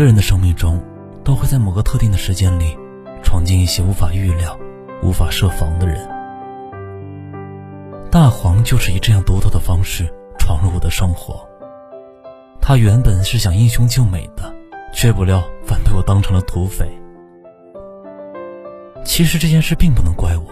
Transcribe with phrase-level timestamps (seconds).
[0.00, 0.82] 个人的生命中，
[1.22, 2.74] 都会在某个特定的时间里，
[3.22, 4.58] 闯进一些无法预料、
[5.02, 6.08] 无法设防的人。
[8.10, 11.46] 大黄就是以这样独特的方式闯入我的生活。
[12.62, 14.50] 他原本是想英雄救美的，
[14.90, 16.88] 却不料反被我当成了土匪。
[19.04, 20.46] 其实这件事并不能怪我，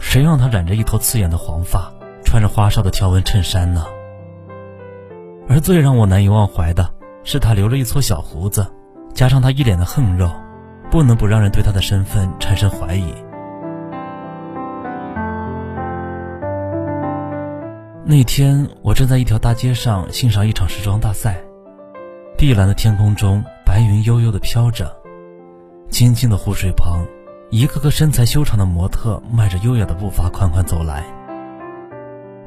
[0.00, 1.92] 谁让他染着一头刺眼的黄发，
[2.24, 3.86] 穿着花哨的条纹衬衫呢？
[5.48, 6.90] 而最让我难以忘怀的。
[7.24, 8.66] 是他留了一撮小胡子，
[9.14, 10.30] 加上他一脸的横肉，
[10.90, 13.12] 不能不让人对他的身份产生怀疑。
[18.04, 21.42] 那天，我正在一条大街上欣赏一场时装大赛，
[22.36, 24.94] 碧蓝的天空中，白云悠悠的飘着，
[25.88, 27.02] 清静的湖水旁，
[27.48, 31.02] 一个个身材修长的模特迈着优雅的步伐款款走来，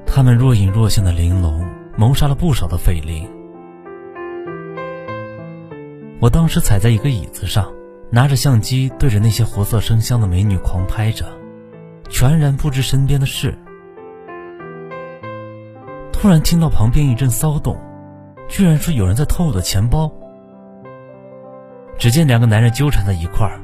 [0.05, 1.65] 他们若隐若现的玲珑，
[1.97, 3.27] 谋杀了不少的匪灵。
[6.19, 7.71] 我当时踩在一个椅子上，
[8.09, 11.25] 拿着相机对着那些活色生香的美女狂拍着，
[12.09, 13.55] 全然不知身边的事。
[16.11, 17.79] 突然听到旁边一阵骚动，
[18.49, 20.11] 居然说有人在偷我的钱包。
[21.99, 23.61] 只见两个男人纠缠在一块儿，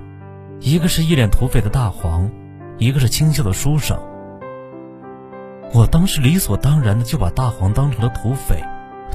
[0.59, 2.29] 一个是一脸土匪的大黄，
[2.77, 3.97] 一个是清秀的书生。
[5.73, 8.63] 我当时理所当然的就把大黄当成了土匪，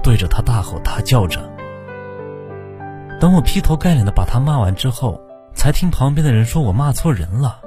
[0.03, 1.41] 对着他大吼大叫着。
[3.21, 5.21] 等我劈头盖脸的把他骂完之后，
[5.53, 7.61] 才听旁边的人说我骂错人了。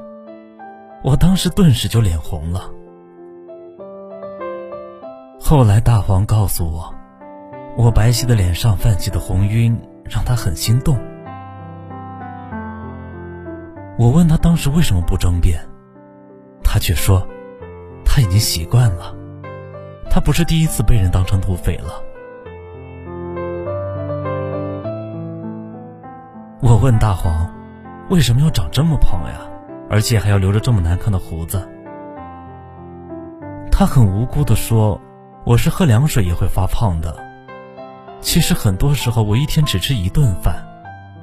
[1.03, 2.69] 我当时顿时就脸红了。
[5.39, 6.93] 后来大黄告诉我，
[7.75, 10.97] 我白皙的脸上泛起的红晕让他很心动。
[13.97, 15.59] 我问他当时为什么不争辩，
[16.63, 17.27] 他却说
[18.05, 19.13] 他已经习惯了，
[20.09, 22.01] 他不是第一次被人当成土匪了。
[26.71, 27.53] 我问大黄
[28.09, 29.41] ：“为什么要长这么胖呀？
[29.89, 31.67] 而且还要留着这么难看的胡子？”
[33.69, 34.97] 他很无辜地说
[35.43, 37.13] ：“我是喝凉水也会发胖的。
[38.21, 40.65] 其实很多时候我一天只吃一顿饭，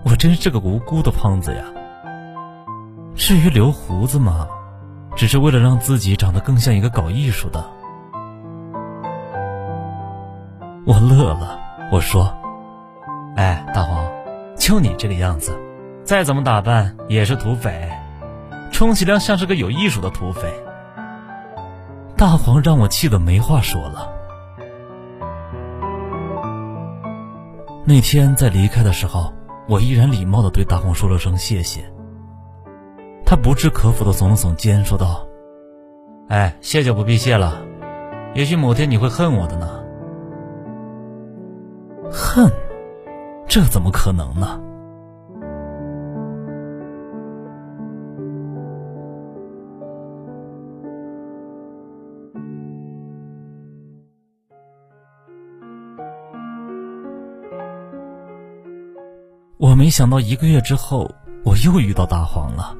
[0.04, 1.64] 我真是个无辜的胖子呀。
[3.16, 4.46] 至于留胡子嘛，
[5.16, 7.64] 只是为了让自己长得更像一个搞艺术的。”
[10.84, 11.58] 我乐了，
[11.90, 12.30] 我说
[13.34, 13.97] ：“哎，大黄。”
[14.68, 15.58] 就你这个样子，
[16.04, 17.90] 再怎么打扮也是土匪，
[18.70, 20.42] 充其量像是个有艺术的土匪。
[22.18, 24.12] 大黄让我气得没话说了。
[27.86, 29.32] 那天在离开的时候，
[29.70, 31.90] 我依然礼貌的对大黄说了声谢谢。
[33.24, 35.26] 他不置可否的耸了耸肩，说道
[36.28, 37.62] ：“哎，谢就不必谢了，
[38.34, 39.80] 也许某天你会恨我的呢。”
[42.12, 42.52] 恨。
[43.58, 44.60] 这怎么可能呢？
[59.56, 61.10] 我没想到一个月之后，
[61.42, 62.76] 我又遇到大黄了。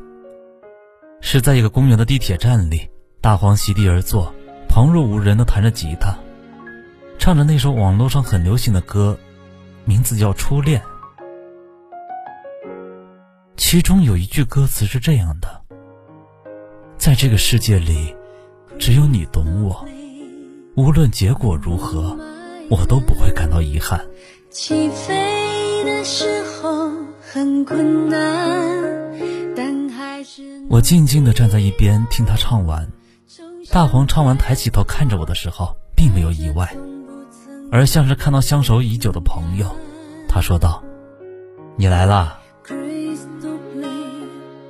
[1.21, 2.89] 是在一个公园的地铁站里，
[3.21, 4.33] 大黄席地而坐，
[4.69, 6.17] 旁若无人的弹着吉他，
[7.19, 9.19] 唱着那首网络上很流行的歌。
[9.89, 10.83] 名字叫初恋，
[13.57, 15.63] 其中有一句歌词是这样的
[16.99, 18.15] ：“在这个世界里，
[18.79, 19.89] 只有你懂我，
[20.77, 22.15] 无论结果如何，
[22.69, 24.05] 我都不会感到遗憾。”
[24.53, 26.91] 起飞的时候
[27.23, 29.17] 很困难，
[29.57, 32.87] 但还是我静静的站在一边听他唱完。
[33.71, 36.77] 大黄唱完，抬起头看着我的时候，并没有意外。
[37.71, 39.67] 而像是看到相守已久的朋友，
[40.29, 40.83] 他说道
[41.77, 42.39] ：“你来啦。”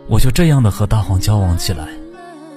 [0.09, 1.87] 我就这样的和大黄交往起来，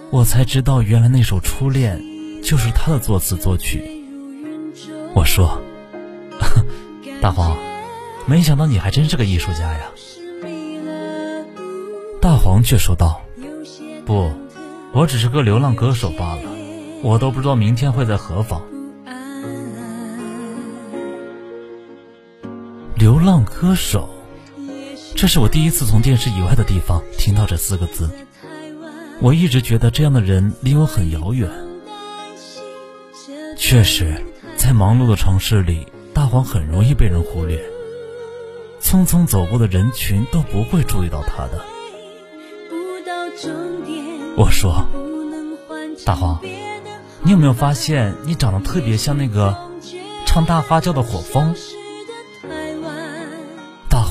[0.10, 2.00] 我才知道原来那首《初恋》
[2.42, 3.84] 就是他的作词作曲。
[5.14, 5.62] 我说
[7.22, 7.56] ：“大黄，
[8.26, 9.92] 没想到你还真是个艺术家呀。”
[12.20, 13.22] 大黄却说道
[14.06, 14.32] ：“不，
[14.92, 16.42] 我只是个流浪歌手罢了，
[17.04, 18.62] 我都不知道明天会在何方。”
[23.02, 24.10] 流浪歌手，
[25.16, 28.08] 这是我第一次从电视以外的地方听到这四个字。
[29.20, 31.50] 我一直觉得这样的人离我很遥远。
[33.58, 34.24] 确实，
[34.56, 37.60] 在忙碌的城市里，大黄很容易被人忽略。
[38.80, 41.60] 匆匆走过的人群都不会注意到他的。
[44.38, 44.86] 我说
[46.06, 46.40] ：“大黄，
[47.24, 49.58] 你有没有发现你长得特别像那个
[50.28, 51.56] 唱《大花轿》的火风？”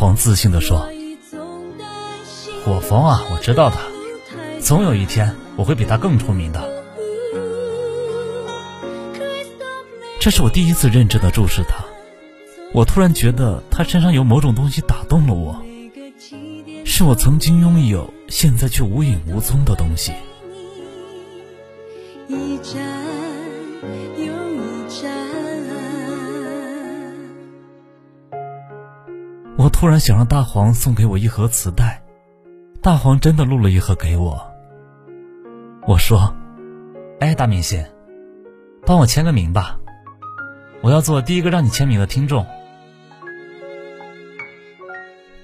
[0.00, 0.88] 大黄自信地说
[2.64, 3.76] ：“火风啊，我知道的。
[4.58, 6.82] 总有一天我会比他更出名的。”
[10.18, 11.84] 这是我第一次认真的注视他。
[12.72, 15.62] 我突然觉得他身上有某种东西打动了我，
[16.86, 20.14] 是我曾经拥有，现在却无影无踪的东西。
[29.70, 32.02] 突然想让大黄送给我一盒磁带，
[32.82, 34.46] 大黄真的录了一盒给我。
[35.86, 36.34] 我说
[37.20, 37.84] ：“哎，大明星，
[38.84, 39.78] 帮我签个名吧，
[40.82, 42.44] 我要做第一个让你签名的听众。”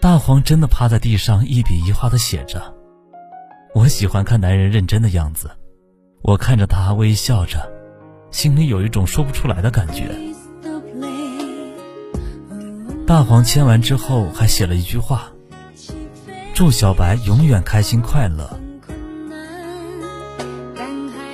[0.00, 2.74] 大黄真的趴在地上，一笔一画的写着。
[3.74, 5.50] 我喜欢看男人认真的样子，
[6.22, 7.68] 我看着他微笑着，
[8.30, 10.14] 心里有一种说不出来的感觉。
[13.16, 15.32] 大黄签完之后，还写了一句话
[16.52, 18.60] ：“祝小白永远开心快乐。”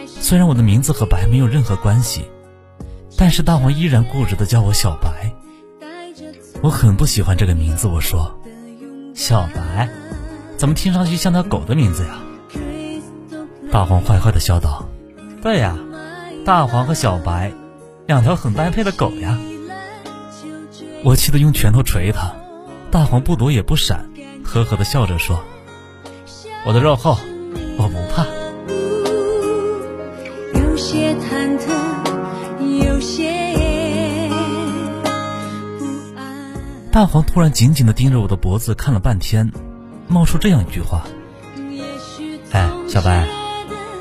[0.07, 2.31] 虽然我的名字和白没有任何关系，
[3.19, 5.35] 但是大黄依然固执的叫我小白。
[6.63, 8.33] 我很不喜欢这个名字，我说。
[9.13, 9.89] 小白，
[10.57, 12.21] 怎么听上去像条狗的名字呀？
[13.73, 14.89] 大黄坏坏的笑道
[15.43, 15.77] ：“对呀，
[16.45, 17.53] 大黄和小白，
[18.07, 19.37] 两条很般配的狗呀。”
[21.05, 22.33] 我气得用拳头捶他，
[22.91, 24.09] 大黄不躲也不闪，
[24.45, 25.43] 呵呵的笑着说
[26.65, 27.19] ：“我的肉厚，
[27.77, 28.25] 我不怕。”
[30.55, 31.73] 有些忐忑，
[32.87, 33.43] 有些。
[36.93, 39.51] 大黄突然紧紧的盯着我的脖子看了半天，
[40.07, 41.03] 冒出这样一句话
[42.53, 43.27] ：“哎，小白，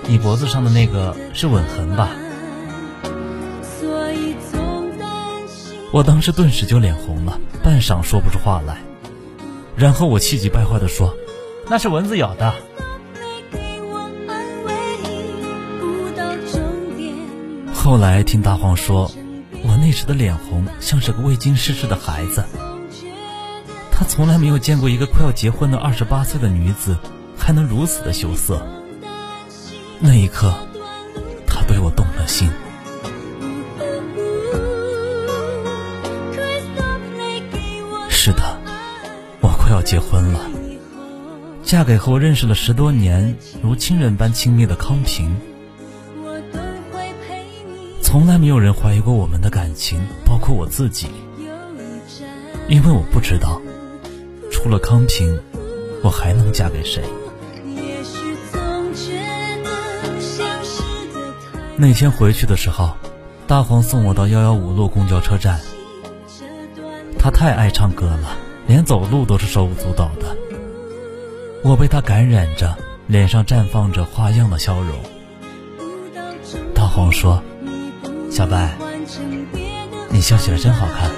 [0.08, 2.12] 你脖子上的那个是吻痕吧？”
[5.92, 8.78] 我当时顿时就脸红了，半晌说不出话来。
[9.76, 11.14] 然后我气急败坏地说
[11.70, 12.54] ：“那是蚊子咬的。”
[17.74, 19.12] 后来听大黄说，
[19.64, 22.46] 我那时的脸红像是个未经世事的孩子。
[23.92, 26.96] 他从来没有见过一个快要结婚的二十八岁的女子，
[27.38, 28.66] 还能如此的羞涩。
[30.00, 30.54] 那一刻，
[31.46, 32.50] 他对我动了心。
[38.24, 38.56] 是的，
[39.40, 40.40] 我快要结婚了，
[41.64, 45.36] 嫁给和我认识了十多年、如亲人般亲密的康平。
[48.00, 51.08] 从来没有人怀疑过我们的感情，包括我自己，
[52.68, 53.60] 因为我不知道。
[54.52, 55.40] 除了康平，
[56.04, 57.02] 我还能嫁给谁？
[61.76, 62.92] 那天回去的时候，
[63.48, 65.60] 大黄送我到幺幺五路公交车站。
[67.24, 68.36] 他太爱唱歌了，
[68.66, 70.36] 连走路都是手舞足蹈的。
[71.64, 74.98] 我被他感染着，脸上绽放着花样的笑容。
[76.74, 77.44] 大黄说
[78.32, 78.76] ：“小白，
[80.10, 81.12] 你笑起来真好看。”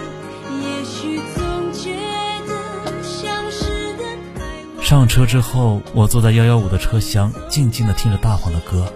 [4.84, 8.92] 上车之后，我坐在幺幺五的车厢，静静的听着大黄的歌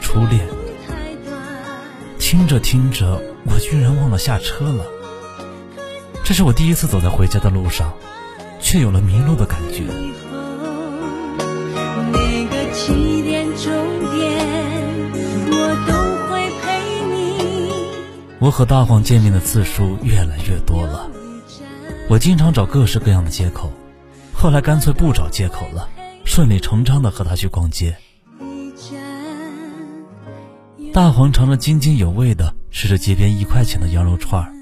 [0.00, 0.40] 初恋》。
[2.18, 4.86] 听着听着，我居然忘了下车了。
[6.26, 7.94] 这是我第一次走在回家的路上，
[8.58, 9.84] 却有了迷路的感觉。
[18.40, 21.08] 我和大黄见面的次数越来越多了，
[22.08, 23.72] 我经常找各式各样的借口。
[24.32, 25.88] 后来干脆不找借口了，
[26.24, 27.96] 顺理成章的和他去逛街。
[30.92, 34.52] 大黄尝着津津有味的吃着街边一块钱的羊肉串儿，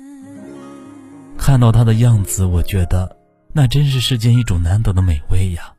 [1.46, 3.18] 看到他的样子，我觉得
[3.52, 5.74] 那真是世间一种难得的美味呀。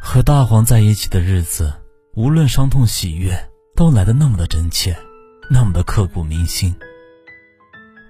[0.00, 1.74] 和大黄在一起的日子，
[2.14, 3.36] 无论伤痛喜悦，
[3.74, 4.96] 都来得那么的真切，
[5.50, 6.72] 那么的刻骨铭心。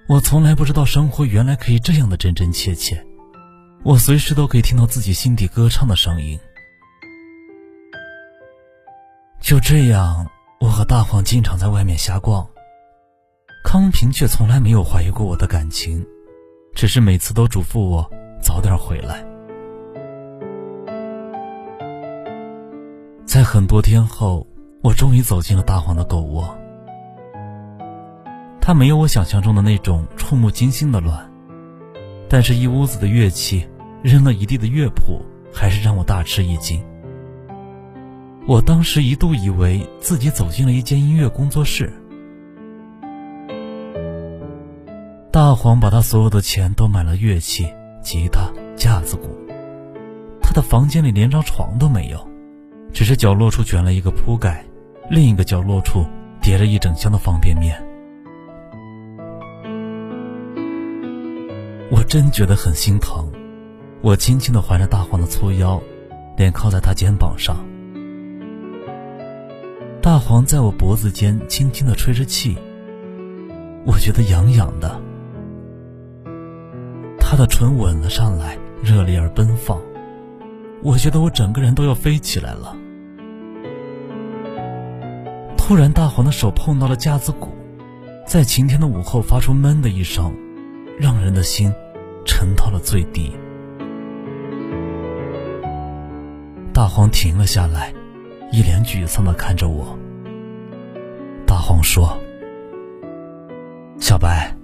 [0.07, 3.03] 我从来不知道生活原来可以这样的真真切切，
[3.83, 6.39] 我随时都可以听到自己心底歌唱的声音。
[9.41, 10.29] 就这样，
[10.59, 12.47] 我和大黄经常在外面瞎逛，
[13.63, 16.05] 康平却从来没有怀疑过我的感情，
[16.73, 18.09] 只是每次都嘱咐我
[18.41, 19.23] 早点回来。
[23.25, 24.45] 在很多天后，
[24.81, 26.57] 我终于走进了大黄的狗窝。
[28.59, 31.31] 它没有我想象中的那种触目惊心的乱，
[32.27, 33.67] 但是一屋子的乐器，
[34.01, 35.21] 扔了一地的乐谱，
[35.53, 36.83] 还是让我大吃一惊。
[38.47, 41.91] 我当时一度以为自己走进了一间音乐工作室。
[45.29, 47.67] 大黄把他所有的钱都买了乐器、
[48.01, 49.37] 吉他、架子鼓，
[50.41, 52.25] 他的房间里连张床都没有，
[52.93, 54.63] 只是角落处卷了一个铺盖，
[55.09, 56.05] 另一个角落处
[56.41, 57.77] 叠着一整箱的方便面。
[61.91, 63.29] 我真觉得很心疼，
[64.01, 65.81] 我轻轻地环着大黄的粗腰，
[66.37, 67.57] 脸靠在他肩膀上。
[70.17, 72.57] 大黄在我脖子间轻轻地吹着气，
[73.85, 74.99] 我觉得痒痒的。
[77.19, 79.79] 他的唇吻了上来，热烈而奔放，
[80.81, 82.75] 我觉得我整个人都要飞起来了。
[85.55, 87.49] 突然，大黄的手碰到了架子鼓，
[88.25, 90.33] 在晴天的午后发出闷的一声。
[90.99, 91.71] 让人的心
[92.25, 93.31] 沉到了最低。
[96.73, 97.93] 大黄停了下来，
[98.51, 99.95] 一脸沮丧的看着我。
[101.67, 102.17] 大黄说
[103.99, 104.55] ：“小白，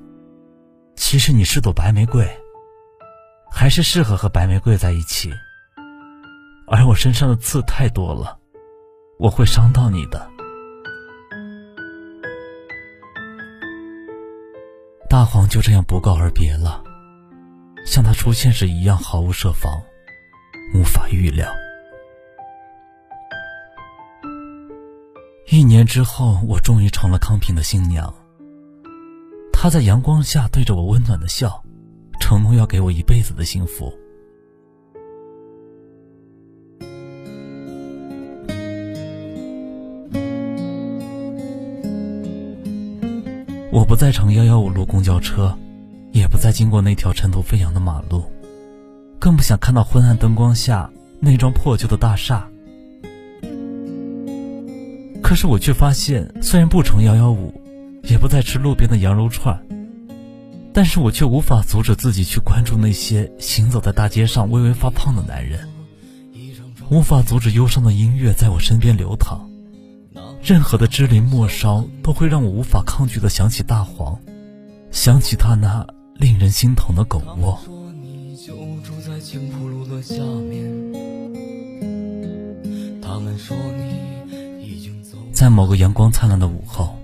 [0.96, 2.26] 其实你是朵白玫瑰，
[3.52, 5.30] 还是适合和白玫瑰在一起。
[6.66, 8.40] 而我身上的刺太多了，
[9.20, 10.32] 我会伤到你的。”
[15.10, 16.82] 大黄就这样不告而别了，
[17.86, 19.70] 像他出现时一样毫无设防，
[20.74, 21.52] 无法预料。
[25.54, 28.12] 一年之后，我终于成了康平的新娘。
[29.52, 31.64] 他在阳光下对着我温暖的笑，
[32.20, 33.94] 承诺要给我一辈子的幸福。
[43.72, 45.56] 我不再乘幺幺五路公交车，
[46.14, 48.24] 也不再经过那条尘土飞扬的马路，
[49.20, 52.50] 更不想看到昏暗灯光下那幢破旧的大厦。
[55.34, 57.60] 可是我却发现，虽然不乘幺幺五，
[58.04, 59.60] 也不再吃路边的羊肉串，
[60.72, 65.68] 但是我却无法阻止自己去关注那些行走在大街上微微发胖的男人，
[66.92, 69.50] 无法阻止忧伤的音乐在我身边流淌。
[70.44, 74.20] 任何的支离末梢都会让我无法抗拒的想起大黄，
[74.92, 77.60] 想起他那令人心疼的狗窝。
[83.02, 84.03] 他们说你
[85.34, 86.96] 在某个阳光灿烂的午后，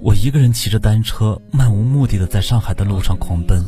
[0.00, 3.62] 我一个人骑着单车，漫无目的的在上海的路上狂奔。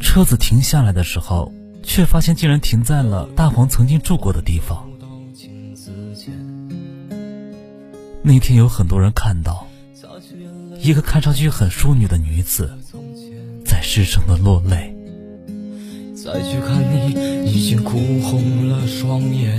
[0.00, 1.52] 车子停下来的时候，
[1.82, 4.88] 却发现竟然停在了大黄曾经住过的地方。
[8.22, 9.66] 那天有很多人看到
[10.78, 12.70] 一个看上去很淑女的女子
[13.64, 14.94] 在失声的落泪。
[16.14, 19.58] 再去看你，已经哭红了双眼。